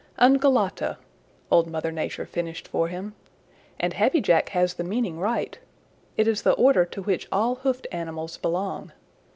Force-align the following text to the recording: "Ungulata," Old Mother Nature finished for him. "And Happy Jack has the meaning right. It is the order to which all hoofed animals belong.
"Ungulata," 0.17 0.97
Old 1.51 1.69
Mother 1.69 1.91
Nature 1.91 2.25
finished 2.25 2.67
for 2.67 2.87
him. 2.87 3.13
"And 3.79 3.93
Happy 3.93 4.19
Jack 4.19 4.49
has 4.49 4.73
the 4.73 4.83
meaning 4.83 5.19
right. 5.19 5.59
It 6.17 6.27
is 6.27 6.41
the 6.41 6.53
order 6.53 6.85
to 6.85 7.03
which 7.03 7.27
all 7.31 7.53
hoofed 7.61 7.85
animals 7.91 8.37
belong. 8.37 8.93